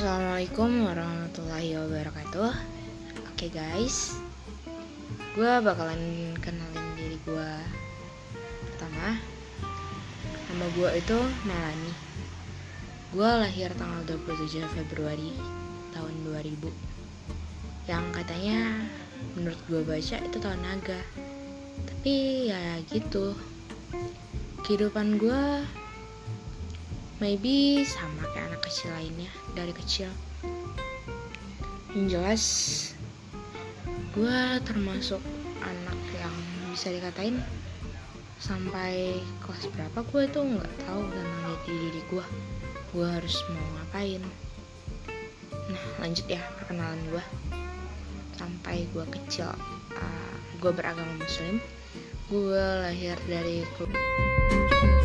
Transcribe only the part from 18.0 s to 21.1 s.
katanya menurut gue baca itu tahun naga.